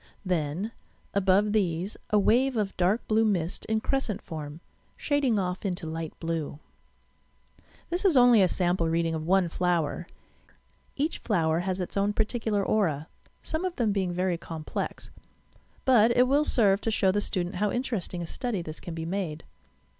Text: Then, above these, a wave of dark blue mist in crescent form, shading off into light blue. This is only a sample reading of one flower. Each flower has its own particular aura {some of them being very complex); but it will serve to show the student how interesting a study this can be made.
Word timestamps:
Then, 0.25 0.71
above 1.13 1.53
these, 1.53 1.95
a 2.09 2.17
wave 2.17 2.57
of 2.57 2.75
dark 2.75 3.07
blue 3.07 3.23
mist 3.23 3.65
in 3.65 3.81
crescent 3.81 4.19
form, 4.19 4.59
shading 4.97 5.37
off 5.37 5.63
into 5.63 5.85
light 5.85 6.19
blue. 6.19 6.57
This 7.91 8.03
is 8.03 8.17
only 8.17 8.41
a 8.41 8.47
sample 8.47 8.89
reading 8.89 9.13
of 9.13 9.27
one 9.27 9.47
flower. 9.47 10.07
Each 10.95 11.19
flower 11.19 11.59
has 11.59 11.79
its 11.79 11.95
own 11.97 12.13
particular 12.13 12.65
aura 12.65 13.09
{some 13.43 13.63
of 13.63 13.75
them 13.75 13.91
being 13.91 14.11
very 14.11 14.39
complex); 14.39 15.11
but 15.85 16.09
it 16.17 16.27
will 16.27 16.45
serve 16.45 16.81
to 16.81 16.89
show 16.89 17.11
the 17.11 17.21
student 17.21 17.57
how 17.57 17.69
interesting 17.69 18.23
a 18.23 18.25
study 18.25 18.63
this 18.63 18.79
can 18.79 18.95
be 18.95 19.05
made. 19.05 19.43